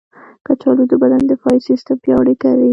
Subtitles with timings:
[0.45, 2.69] کچالو د بدن دفاعي سیستم پیاوړی کوي.